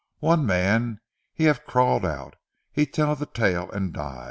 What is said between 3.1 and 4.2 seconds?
ze tale an' die.